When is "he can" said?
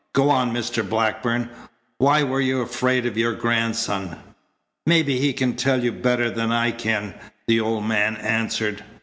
5.19-5.55